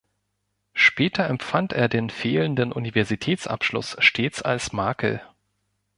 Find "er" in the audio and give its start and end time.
1.73-1.87